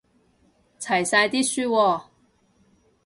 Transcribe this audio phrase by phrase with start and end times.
[0.79, 2.01] 齊晒啲書喎